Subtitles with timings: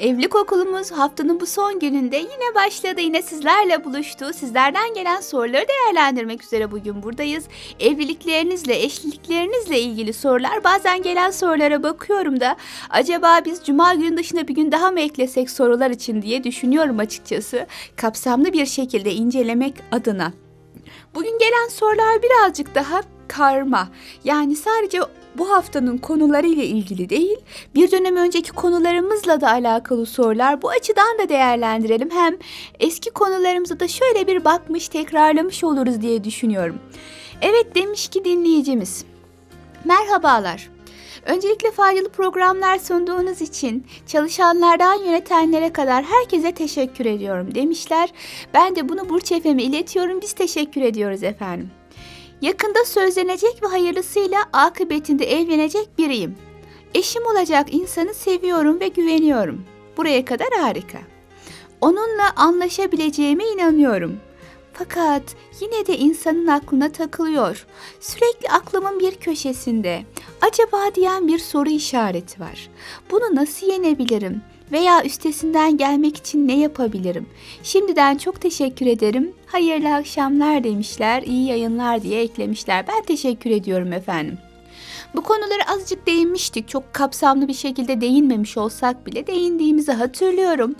[0.00, 3.00] Evlilik okulumuz haftanın bu son gününde yine başladı.
[3.00, 4.32] Yine sizlerle buluştu.
[4.34, 7.44] Sizlerden gelen soruları değerlendirmek üzere bugün buradayız.
[7.80, 10.64] Evliliklerinizle, eşliklerinizle ilgili sorular.
[10.64, 12.56] Bazen gelen sorulara bakıyorum da
[12.90, 17.66] acaba biz cuma günü dışında bir gün daha mı eklesek sorular için diye düşünüyorum açıkçası.
[17.96, 20.32] Kapsamlı bir şekilde incelemek adına.
[21.14, 23.88] Bugün gelen sorular birazcık daha karma.
[24.24, 25.00] Yani sadece
[25.40, 27.36] bu haftanın konuları ile ilgili değil,
[27.74, 32.10] bir dönem önceki konularımızla da alakalı sorular bu açıdan da değerlendirelim.
[32.10, 32.36] Hem
[32.80, 36.78] eski konularımıza da şöyle bir bakmış, tekrarlamış oluruz diye düşünüyorum.
[37.42, 39.04] Evet demiş ki dinleyicimiz.
[39.84, 40.70] Merhabalar.
[41.26, 48.12] Öncelikle faydalı programlar sunduğunuz için çalışanlardan yönetenlere kadar herkese teşekkür ediyorum demişler.
[48.54, 50.20] Ben de bunu Burç Efem'e iletiyorum.
[50.20, 51.70] Biz teşekkür ediyoruz efendim.
[52.40, 56.36] Yakında sözlenecek ve hayırlısıyla akıbetinde evlenecek biriyim.
[56.94, 59.64] Eşim olacak insanı seviyorum ve güveniyorum.
[59.96, 60.98] Buraya kadar harika.
[61.80, 64.16] Onunla anlaşabileceğime inanıyorum.
[64.72, 65.22] Fakat
[65.60, 67.66] yine de insanın aklına takılıyor.
[68.00, 70.02] Sürekli aklımın bir köşesinde
[70.40, 72.70] acaba diyen bir soru işareti var.
[73.10, 74.42] Bunu nasıl yenebilirim?
[74.72, 77.26] Veya üstesinden gelmek için ne yapabilirim?
[77.62, 79.32] Şimdiden çok teşekkür ederim.
[79.46, 82.84] Hayırlı akşamlar demişler, iyi yayınlar diye eklemişler.
[82.88, 84.38] Ben teşekkür ediyorum efendim.
[85.14, 86.68] Bu konulara azıcık değinmiştik.
[86.68, 90.74] Çok kapsamlı bir şekilde değinmemiş olsak bile değindiğimizi hatırlıyorum.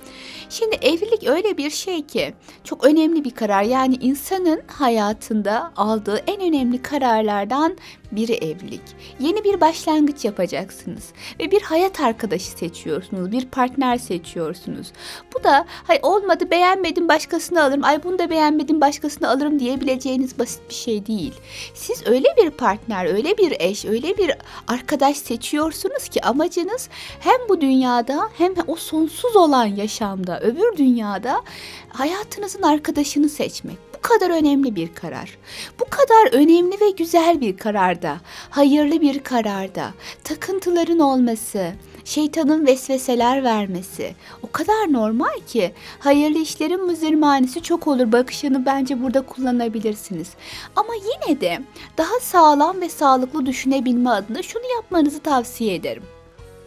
[0.48, 3.62] Şimdi evlilik öyle bir şey ki çok önemli bir karar.
[3.62, 7.76] Yani insanın hayatında aldığı en önemli kararlardan
[8.12, 8.80] biri evlilik.
[9.20, 11.08] Yeni bir başlangıç yapacaksınız
[11.40, 14.92] ve bir hayat arkadaşı seçiyorsunuz, bir partner seçiyorsunuz.
[15.34, 20.68] Bu da hay olmadı beğenmedim başkasını alırım, ay bunu da beğenmedim başkasını alırım diyebileceğiniz basit
[20.68, 21.34] bir şey değil.
[21.74, 24.32] Siz öyle bir partner, öyle bir eş, öyle bir
[24.68, 26.88] arkadaş seçiyorsunuz ki amacınız
[27.20, 31.42] hem bu dünyada hem o sonsuz olan yaşamda, öbür dünyada
[31.88, 35.38] hayatınızın arkadaşını seçmek bu kadar önemli bir karar.
[35.80, 38.16] Bu kadar önemli ve güzel bir kararda,
[38.50, 39.90] hayırlı bir kararda,
[40.24, 41.72] takıntıların olması,
[42.04, 49.22] şeytanın vesveseler vermesi o kadar normal ki hayırlı işlerin müzirmanesi çok olur bakışını bence burada
[49.22, 50.28] kullanabilirsiniz.
[50.76, 51.60] Ama yine de
[51.98, 56.02] daha sağlam ve sağlıklı düşünebilme adına şunu yapmanızı tavsiye ederim.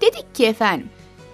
[0.01, 0.89] Dedik ki efendim,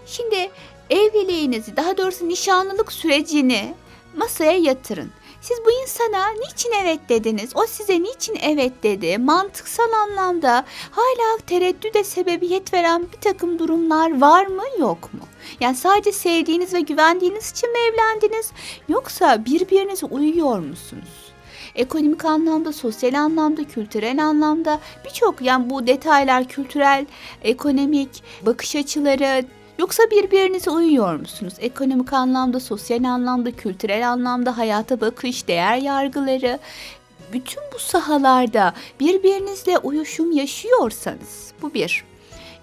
[0.06, 0.50] şimdi
[0.90, 3.74] evliliğinizi daha doğrusu nişanlılık sürecini
[4.16, 5.12] masaya yatırın.
[5.42, 7.52] Siz bu insana niçin evet dediniz?
[7.56, 9.18] O size niçin evet dedi?
[9.18, 15.20] Mantıksal anlamda hala tereddüde sebebiyet veren bir takım durumlar var mı yok mu?
[15.60, 18.52] Yani sadece sevdiğiniz ve güvendiğiniz için mi evlendiniz?
[18.90, 21.29] Yoksa birbirinize uyuyor musunuz?
[21.76, 27.06] Ekonomik anlamda, sosyal anlamda, kültürel anlamda birçok yani bu detaylar kültürel,
[27.42, 29.46] ekonomik bakış açıları,
[29.80, 31.54] Yoksa birbirinize uyuyor musunuz?
[31.60, 36.60] Ekonomik anlamda, sosyal anlamda, kültürel anlamda, hayata bakış, değer yargıları,
[37.34, 42.09] bütün bu sahalarda birbirinizle uyuşum yaşıyorsanız bu bir.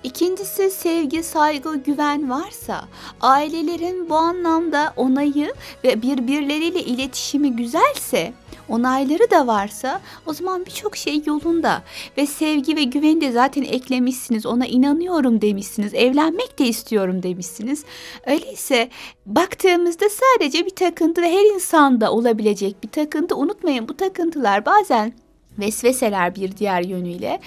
[0.07, 2.85] İkincisi sevgi, saygı, güven varsa,
[3.21, 8.33] ailelerin bu anlamda onayı ve birbirleriyle iletişimi güzelse
[8.69, 11.83] onayları da varsa o zaman birçok şey yolunda
[12.19, 14.47] ve sevgi ve güveni de zaten eklemişsiniz.
[14.47, 15.95] Ona inanıyorum demişsiniz.
[15.95, 17.85] Evlenmek de istiyorum demişsiniz.
[18.27, 18.89] Öyleyse
[19.27, 23.37] baktığımızda sadece bir takıntı ve her insanda olabilecek bir takıntı.
[23.37, 25.13] Unutmayın bu takıntılar bazen
[25.59, 27.41] vesveseler bir diğer yönüyle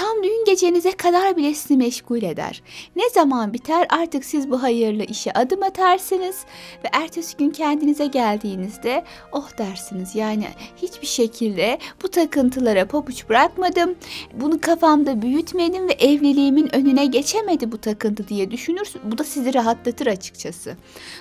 [0.00, 2.62] Tam düğün gecenize kadar bile sizi meşgul eder.
[2.96, 6.36] Ne zaman biter artık siz bu hayırlı işe adım atarsınız
[6.84, 10.14] ve ertesi gün kendinize geldiğinizde oh dersiniz.
[10.14, 10.46] Yani
[10.76, 13.94] hiçbir şekilde bu takıntılara pabuç bırakmadım.
[14.34, 19.00] Bunu kafamda büyütmedim ve evliliğimin önüne geçemedi bu takıntı diye düşünürsün.
[19.04, 20.76] Bu da sizi rahatlatır açıkçası.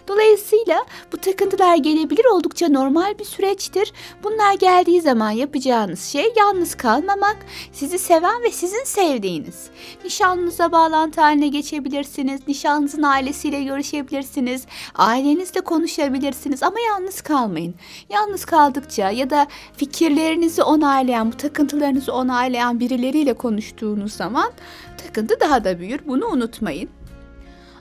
[0.07, 3.93] Dolayısıyla bu takıntılar gelebilir oldukça normal bir süreçtir.
[4.23, 7.37] Bunlar geldiği zaman yapacağınız şey yalnız kalmamak,
[7.71, 9.69] sizi seven ve sizin sevdiğiniz.
[10.03, 12.47] Nişanlınıza bağlantı haline geçebilirsiniz.
[12.47, 14.65] Nişanlınızın ailesiyle görüşebilirsiniz.
[14.95, 17.75] Ailenizle konuşabilirsiniz ama yalnız kalmayın.
[18.09, 24.51] Yalnız kaldıkça ya da fikirlerinizi onaylayan, bu takıntılarınızı onaylayan birileriyle konuştuğunuz zaman
[24.97, 25.99] takıntı daha da büyür.
[26.05, 26.89] Bunu unutmayın.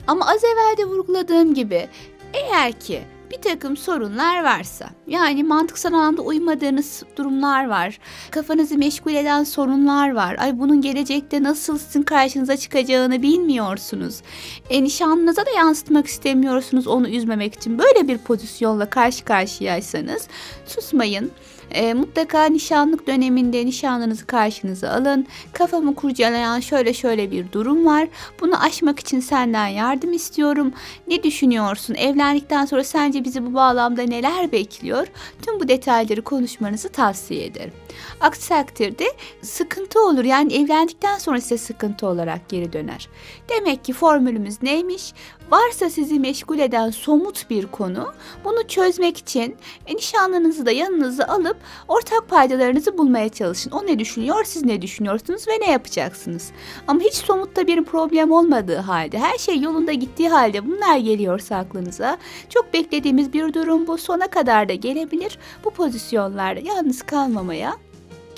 [0.07, 1.89] Ama az evvel de vurguladığım gibi
[2.33, 7.99] eğer ki bir takım sorunlar varsa, yani mantıksal anlamda uymadığınız durumlar var,
[8.31, 14.21] kafanızı meşgul eden sorunlar var, ay bunun gelecekte nasıl sizin karşınıza çıkacağını bilmiyorsunuz,
[14.69, 20.27] e, nişanlınıza da yansıtmak istemiyorsunuz onu üzmemek için, böyle bir pozisyonla karşı karşıyaysanız
[20.65, 21.31] susmayın.
[21.71, 25.27] E, mutlaka nişanlık döneminde nişanlınızı karşınıza alın.
[25.53, 28.07] Kafamı kurcalayan şöyle şöyle bir durum var.
[28.41, 30.73] Bunu aşmak için senden yardım istiyorum.
[31.07, 31.95] Ne düşünüyorsun?
[31.95, 35.07] Evlendikten sonra sence bizi bu bağlamda neler bekliyor?
[35.41, 37.73] Tüm bu detayları konuşmanızı tavsiye ederim.
[38.21, 39.05] Aksi takdirde
[39.41, 40.23] sıkıntı olur.
[40.23, 43.09] Yani evlendikten sonra size sıkıntı olarak geri döner.
[43.49, 45.13] Demek ki formülümüz neymiş?
[45.51, 48.13] Varsa sizi meşgul eden somut bir konu,
[48.45, 49.55] bunu çözmek için
[49.95, 51.57] nişanlınızı da yanınıza alıp
[51.87, 53.71] ortak paydalarınızı bulmaya çalışın.
[53.71, 56.51] O ne düşünüyor, siz ne düşünüyorsunuz ve ne yapacaksınız?
[56.87, 62.17] Ama hiç somutta bir problem olmadığı halde, her şey yolunda gittiği halde bunlar geliyorsa aklınıza,
[62.49, 63.97] çok beklediğimiz bir durum bu.
[63.97, 65.37] Sona kadar da gelebilir.
[65.63, 67.75] Bu pozisyonlarda yalnız kalmamaya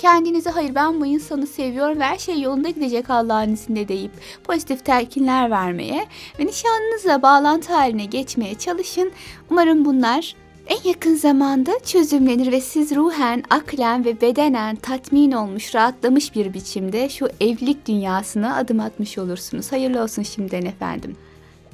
[0.02, 4.10] kendinize hayır ben bu insanı seviyorum ve her şey yolunda gidecek Allah'ın izniyle deyip
[4.44, 6.06] pozitif telkinler vermeye
[6.38, 9.12] ve nişanlınızla bağlantı haline geçmeye çalışın.
[9.50, 16.34] Umarım bunlar en yakın zamanda çözümlenir ve siz ruhen, aklen ve bedenen tatmin olmuş, rahatlamış
[16.34, 19.72] bir biçimde şu evlilik dünyasına adım atmış olursunuz.
[19.72, 21.16] Hayırlı olsun şimdiden efendim.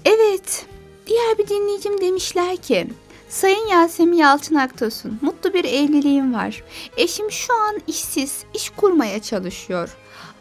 [0.05, 0.67] Evet,
[1.07, 2.87] diğer bir dinleyicim demişler ki
[3.29, 6.65] Sayın Yasemin Yalçın Aktosun, mutlu bir evliliğim var.
[6.97, 9.97] Eşim şu an işsiz, iş kurmaya çalışıyor.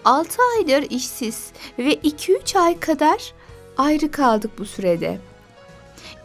[0.06, 3.34] 6 aydır işsiz ve 2-3 ay kadar
[3.78, 5.20] ayrı kaldık bu sürede.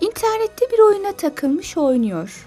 [0.00, 2.47] İnternette bir oyuna takılmış oynuyor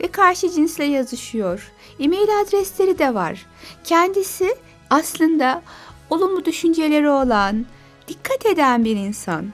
[0.00, 1.72] ve karşı cinsle yazışıyor.
[2.00, 3.46] E-mail adresleri de var.
[3.84, 4.56] Kendisi
[4.90, 5.62] aslında
[6.10, 7.66] olumlu düşünceleri olan,
[8.08, 9.52] dikkat eden bir insan.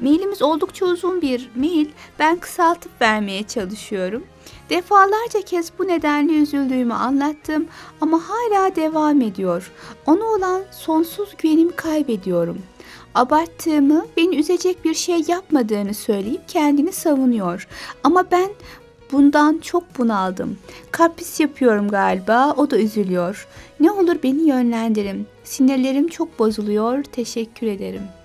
[0.00, 1.88] Mailimiz oldukça uzun bir mail.
[2.18, 4.24] Ben kısaltıp vermeye çalışıyorum.
[4.70, 7.66] Defalarca kez bu nedenle üzüldüğümü anlattım
[8.00, 9.72] ama hala devam ediyor.
[10.06, 12.58] Ona olan sonsuz güvenimi kaybediyorum.
[13.14, 17.68] Abarttığımı, beni üzecek bir şey yapmadığını söyleyip kendini savunuyor.
[18.04, 18.50] Ama ben
[19.12, 20.58] bundan çok bunaldım.
[20.90, 23.48] Kapris yapıyorum galiba, o da üzülüyor.
[23.80, 25.26] Ne olur beni yönlendirin.
[25.44, 27.04] Sinirlerim çok bozuluyor.
[27.04, 28.19] Teşekkür ederim.''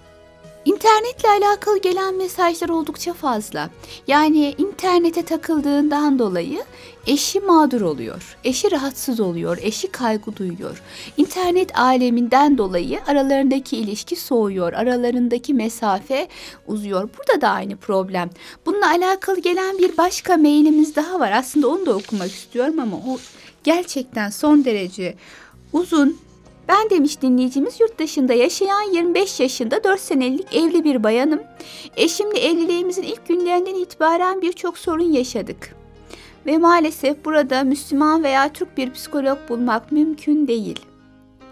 [0.65, 3.69] İnternetle alakalı gelen mesajlar oldukça fazla.
[4.07, 6.63] Yani internete takıldığından dolayı
[7.07, 8.37] eşi mağdur oluyor.
[8.43, 10.81] Eşi rahatsız oluyor, eşi kaygı duyuyor.
[11.17, 16.27] İnternet aleminden dolayı aralarındaki ilişki soğuyor, aralarındaki mesafe
[16.67, 17.09] uzuyor.
[17.17, 18.29] Burada da aynı problem.
[18.65, 21.31] Bununla alakalı gelen bir başka mailimiz daha var.
[21.31, 23.17] Aslında onu da okumak istiyorum ama o
[23.63, 25.15] gerçekten son derece
[25.73, 26.24] uzun
[26.67, 31.41] ben demiş dinleyicimiz yurt dışında yaşayan 25 yaşında 4 senelik evli bir bayanım.
[31.97, 35.75] Eşimle evliliğimizin ilk günlerinden itibaren birçok sorun yaşadık.
[36.45, 40.79] Ve maalesef burada Müslüman veya Türk bir psikolog bulmak mümkün değil.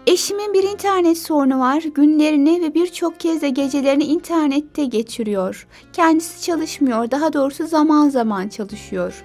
[0.06, 1.82] Eşimin bir internet sorunu var.
[1.82, 5.66] Günlerini ve birçok kez de gecelerini internette geçiriyor.
[5.92, 9.24] Kendisi çalışmıyor, daha doğrusu zaman zaman çalışıyor.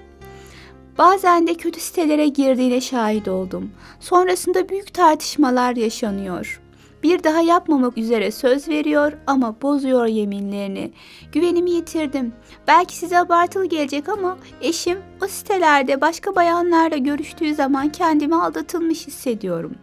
[1.00, 3.70] Bazen de kötü sitelere girdiğine şahit oldum.
[4.00, 6.60] Sonrasında büyük tartışmalar yaşanıyor.
[7.02, 10.92] Bir daha yapmamak üzere söz veriyor ama bozuyor yeminlerini.
[11.32, 12.32] Güvenimi yitirdim.
[12.68, 19.74] Belki size abartılı gelecek ama eşim o sitelerde başka bayanlarla görüştüğü zaman kendimi aldatılmış hissediyorum.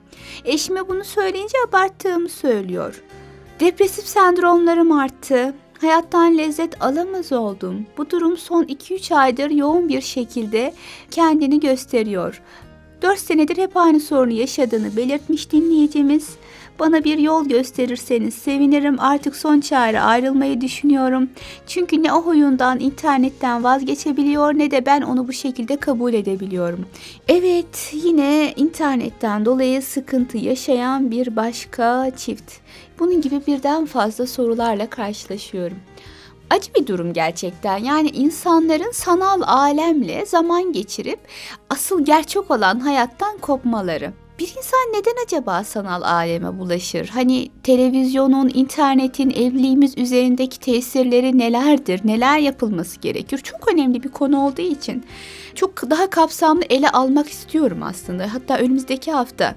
[0.45, 3.03] Eşime bunu söyleyince abarttığımı söylüyor.
[3.59, 5.53] Depresif sendromlarım arttı.
[5.81, 7.85] Hayattan lezzet alamaz oldum.
[7.97, 10.73] Bu durum son 2-3 aydır yoğun bir şekilde
[11.11, 12.41] kendini gösteriyor.
[13.01, 16.29] 4 senedir hep aynı sorunu yaşadığını belirtmiş dinleyicimiz.
[16.79, 18.99] Bana bir yol gösterirseniz sevinirim.
[18.99, 21.29] Artık son çare ayrılmayı düşünüyorum.
[21.67, 26.85] Çünkü ne o huyundan internetten vazgeçebiliyor ne de ben onu bu şekilde kabul edebiliyorum.
[27.27, 32.53] Evet, yine internetten dolayı sıkıntı yaşayan bir başka çift.
[32.99, 35.77] Bunun gibi birden fazla sorularla karşılaşıyorum.
[36.49, 37.77] Acı bir durum gerçekten.
[37.77, 41.19] Yani insanların sanal alemle zaman geçirip
[41.69, 44.13] asıl gerçek olan hayattan kopmaları.
[44.39, 47.07] Bir insan neden acaba sanal aleme bulaşır?
[47.07, 52.01] Hani televizyonun, internetin evliliğimiz üzerindeki tesirleri nelerdir?
[52.03, 53.37] Neler yapılması gerekir?
[53.37, 55.05] Çok önemli bir konu olduğu için
[55.55, 58.33] çok daha kapsamlı ele almak istiyorum aslında.
[58.33, 59.55] Hatta önümüzdeki hafta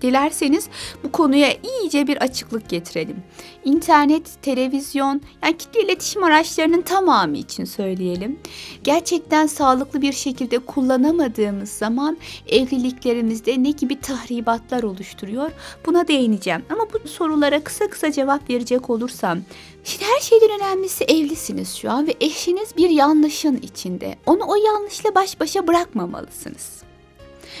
[0.00, 0.68] Dilerseniz
[1.04, 3.16] bu konuya iyice bir açıklık getirelim.
[3.64, 8.38] İnternet, televizyon, yani kitle iletişim araçlarının tamamı için söyleyelim.
[8.84, 15.50] Gerçekten sağlıklı bir şekilde kullanamadığımız zaman evliliklerimizde ne gibi tahribatlar oluşturuyor?
[15.86, 16.62] Buna değineceğim.
[16.70, 19.38] Ama bu sorulara kısa kısa cevap verecek olursam
[19.84, 24.16] Şimdi her şeyden önemlisi evlisiniz şu an ve eşiniz bir yanlışın içinde.
[24.26, 26.84] Onu o yanlışla baş başa bırakmamalısınız.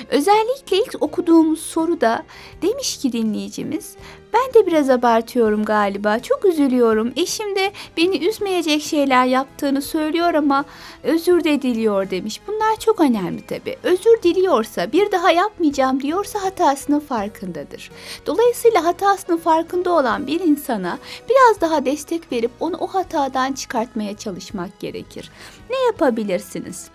[0.08, 2.24] Özellikle ilk okuduğumuz soruda
[2.62, 3.96] demiş ki dinleyicimiz
[4.34, 6.18] ben de biraz abartıyorum galiba.
[6.18, 7.12] Çok üzülüyorum.
[7.16, 10.64] Eşim de beni üzmeyecek şeyler yaptığını söylüyor ama
[11.02, 12.40] özür de diliyor demiş.
[12.46, 13.76] Bunlar çok önemli tabii.
[13.82, 17.90] Özür diliyorsa, bir daha yapmayacağım diyorsa hatasının farkındadır.
[18.26, 20.98] Dolayısıyla hatasının farkında olan bir insana
[21.30, 25.30] biraz daha destek verip onu o hatadan çıkartmaya çalışmak gerekir.
[25.70, 26.90] Ne yapabilirsiniz?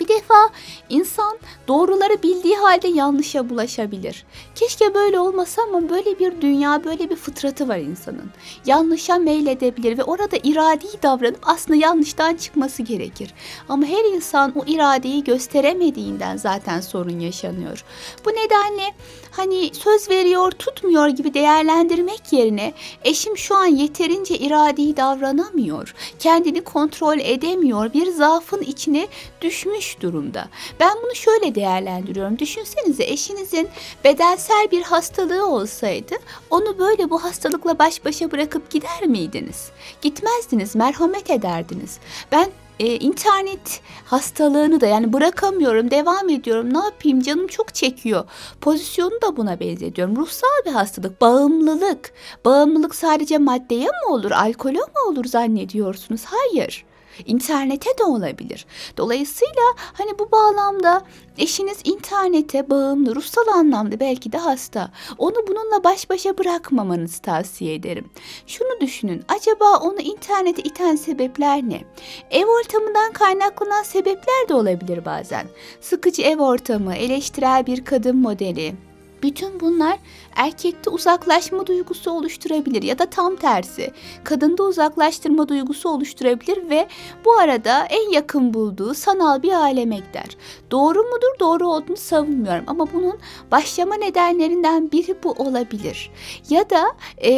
[0.00, 0.48] Bir defa
[0.88, 1.38] insan
[1.68, 4.24] doğruları bildiği halde yanlışa bulaşabilir.
[4.54, 8.30] Keşke böyle olmasa ama böyle bir dünya, böyle bir fıtratı var insanın.
[8.66, 13.34] Yanlışa meyledebilir ve orada iradi davranıp aslında yanlıştan çıkması gerekir.
[13.68, 17.84] Ama her insan o iradeyi gösteremediğinden zaten sorun yaşanıyor.
[18.24, 18.94] Bu nedenle
[19.30, 22.72] hani söz veriyor, tutmuyor gibi değerlendirmek yerine
[23.04, 25.94] eşim şu an yeterince iradi davranamıyor.
[26.18, 27.92] Kendini kontrol edemiyor.
[27.92, 29.08] Bir zaafın içine
[29.40, 30.48] düşmüş durumda.
[30.80, 32.38] Ben bunu şöyle değerlendiriyorum.
[32.38, 33.68] Düşünsenize eşinizin
[34.04, 36.14] bedensel bir hastalığı olsaydı
[36.50, 39.70] onu böyle bu hastalıkla baş başa bırakıp gider miydiniz?
[40.02, 41.98] Gitmezdiniz, merhamet ederdiniz.
[42.32, 42.50] Ben
[42.80, 46.74] e, internet hastalığını da yani bırakamıyorum, devam ediyorum.
[46.74, 47.20] Ne yapayım?
[47.20, 48.24] Canım çok çekiyor.
[48.60, 50.16] Pozisyonu da buna benzetiyorum.
[50.16, 52.12] Ruhsal bir hastalık, bağımlılık.
[52.44, 56.22] Bağımlılık sadece maddeye mi olur, alkole mi olur zannediyorsunuz?
[56.24, 56.84] Hayır.
[57.26, 58.66] İnternete de olabilir.
[58.96, 61.02] Dolayısıyla hani bu bağlamda
[61.38, 64.90] eşiniz internete bağımlı, ruhsal anlamda belki de hasta.
[65.18, 68.10] Onu bununla baş başa bırakmamanızı tavsiye ederim.
[68.46, 69.24] Şunu düşünün.
[69.28, 71.80] Acaba onu internete iten sebepler ne?
[72.30, 75.46] Ev ortamından kaynaklanan sebepler de olabilir bazen.
[75.80, 78.74] Sıkıcı ev ortamı, eleştirel bir kadın modeli,
[79.22, 79.98] bütün bunlar
[80.36, 83.90] erkekte uzaklaşma duygusu oluşturabilir ya da tam tersi
[84.24, 86.88] kadında uzaklaştırma duygusu oluşturabilir ve
[87.24, 90.36] bu arada en yakın bulduğu sanal bir aleme gider.
[90.70, 91.40] Doğru mudur?
[91.40, 93.18] Doğru olduğunu savunmuyorum ama bunun
[93.50, 96.10] başlama nedenlerinden biri bu olabilir.
[96.50, 96.86] Ya da
[97.18, 97.32] e,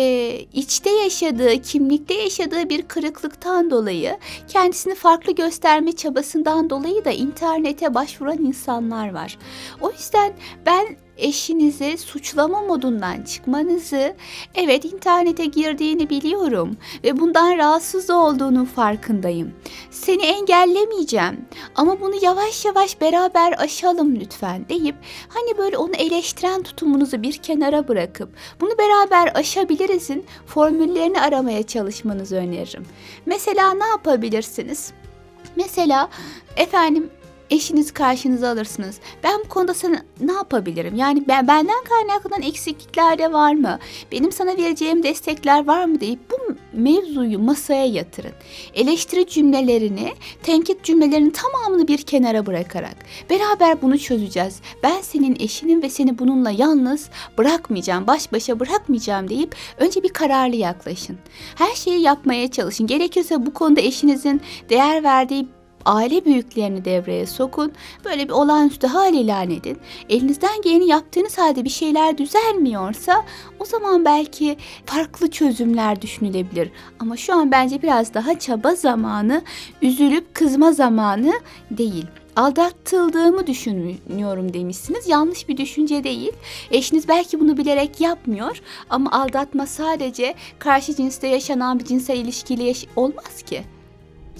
[0.52, 4.18] içte yaşadığı, kimlikte yaşadığı bir kırıklıktan dolayı
[4.48, 9.38] kendisini farklı gösterme çabasından dolayı da internete başvuran insanlar var.
[9.80, 10.32] O yüzden
[10.66, 14.14] ben eşinizi suçlama modundan çıkmanızı,
[14.54, 19.54] evet internete girdiğini biliyorum ve bundan rahatsız olduğunun farkındayım.
[19.90, 24.96] Seni engellemeyeceğim ama bunu yavaş yavaş beraber aşalım lütfen deyip
[25.28, 28.28] hani böyle onu eleştiren tutumunuzu bir kenara bırakıp
[28.60, 32.86] bunu beraber aşabilirizin formüllerini aramaya çalışmanızı öneririm.
[33.26, 34.92] Mesela ne yapabilirsiniz?
[35.56, 36.08] Mesela
[36.56, 37.10] efendim
[37.50, 38.98] eşinizi karşınıza alırsınız.
[39.24, 40.96] Ben bu konuda sana ne yapabilirim?
[40.96, 43.78] Yani ben benden kaynaklanan eksiklikler de var mı?
[44.12, 46.36] Benim sana vereceğim destekler var mı deyip bu
[46.72, 48.32] mevzuyu masaya yatırın.
[48.74, 50.12] Eleştiri cümlelerini,
[50.42, 52.96] tenkit cümlelerinin tamamını bir kenara bırakarak
[53.30, 54.60] beraber bunu çözeceğiz.
[54.82, 60.56] Ben senin eşinin ve seni bununla yalnız bırakmayacağım, baş başa bırakmayacağım deyip önce bir kararlı
[60.56, 61.18] yaklaşın.
[61.54, 62.86] Her şeyi yapmaya çalışın.
[62.86, 64.40] Gerekirse bu konuda eşinizin
[64.70, 65.48] değer verdiği
[65.84, 67.72] aile büyüklerini devreye sokun.
[68.04, 69.78] Böyle bir olağanüstü hal ilan edin.
[70.08, 73.24] Elinizden geleni yaptığınız halde bir şeyler düzelmiyorsa
[73.58, 74.56] o zaman belki
[74.86, 76.70] farklı çözümler düşünülebilir.
[76.98, 79.42] Ama şu an bence biraz daha çaba zamanı,
[79.82, 81.32] üzülüp kızma zamanı
[81.70, 82.06] değil
[82.36, 85.08] aldatıldığımı düşünüyorum demişsiniz.
[85.08, 86.32] Yanlış bir düşünce değil.
[86.70, 92.86] Eşiniz belki bunu bilerek yapmıyor ama aldatma sadece karşı cinste yaşanan bir cinsel ilişkiyle yaş-
[92.96, 93.62] olmaz ki.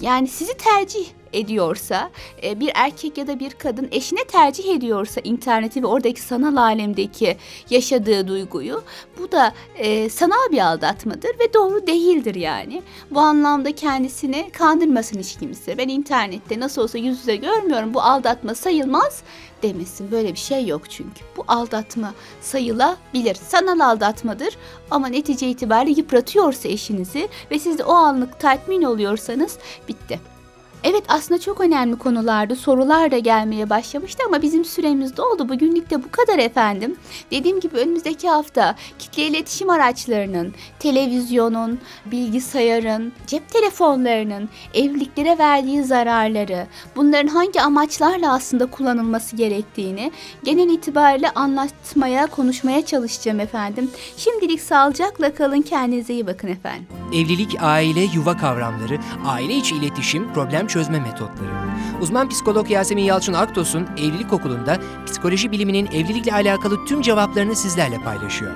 [0.01, 2.11] Yani sizi tercih ediyorsa
[2.43, 7.37] e, bir erkek ya da bir kadın eşine tercih ediyorsa interneti ve oradaki sanal alemdeki
[7.69, 8.83] yaşadığı duyguyu
[9.19, 12.81] bu da e, sanal bir aldatmadır ve doğru değildir yani.
[13.11, 15.77] Bu anlamda kendisini kandırmasın hiç kimse.
[15.77, 19.23] Ben internette nasıl olsa yüz yüze görmüyorum bu aldatma sayılmaz
[19.63, 20.11] demesin.
[20.11, 21.21] Böyle bir şey yok çünkü.
[21.37, 23.35] Bu aldatma sayılabilir.
[23.35, 24.57] Sanal aldatmadır
[24.91, 29.57] ama netice itibariyle yıpratıyorsa eşinizi ve siz de o anlık tatmin oluyorsanız
[29.87, 30.19] bitti.
[30.83, 32.55] Evet aslında çok önemli konulardı.
[32.55, 35.49] Sorular da gelmeye başlamıştı ama bizim süremiz doldu.
[35.49, 36.95] Bugünlük de bu kadar efendim.
[37.31, 47.27] Dediğim gibi önümüzdeki hafta kitle iletişim araçlarının, televizyonun, bilgisayarın, cep telefonlarının evliliklere verdiği zararları, bunların
[47.27, 50.11] hangi amaçlarla aslında kullanılması gerektiğini
[50.43, 53.91] genel itibariyle anlatmaya, konuşmaya çalışacağım efendim.
[54.17, 56.87] Şimdilik sağlıcakla kalın, kendinize iyi bakın efendim.
[57.13, 61.49] Evlilik, aile, yuva kavramları, aile içi iletişim, problem çözme metotları.
[62.01, 68.51] Uzman psikolog Yasemin Yalçın Aktos'un Evlilik Okulu'nda psikoloji biliminin evlilikle alakalı tüm cevaplarını sizlerle paylaşıyor.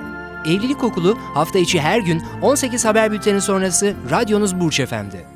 [0.46, 5.33] Evlilik Okulu hafta içi her gün 18 haber bülteni sonrası radyonuz Burç Efendi.